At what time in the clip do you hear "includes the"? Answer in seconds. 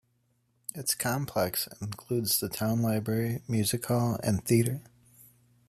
1.79-2.49